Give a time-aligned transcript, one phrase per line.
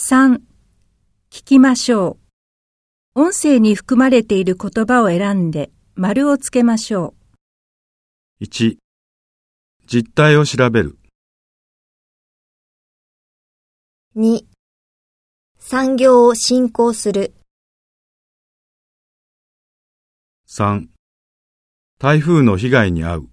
[0.00, 0.42] 3.
[1.28, 2.18] 聞きましょ
[3.16, 3.20] う。
[3.20, 7.14] 音声に含まれている言葉を選んで丸をつけましょ
[8.40, 8.44] う。
[8.44, 8.76] 1、
[9.88, 11.00] 実態を調べる。
[14.14, 14.44] 2、
[15.58, 17.34] 産業を振興する。
[20.48, 20.86] 3、
[21.98, 23.30] 台風の被害に遭う。